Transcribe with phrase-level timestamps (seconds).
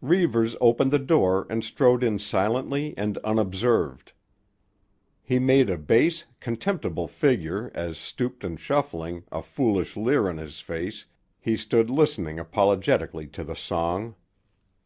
[0.00, 4.14] Reivers opened the door and strode in silently and unobserved.
[5.22, 10.60] He made a base, contemptible figure as, stooped and shuffling, a foolish leer on his
[10.60, 11.04] face,
[11.38, 14.14] he stood listening apologetically to the song.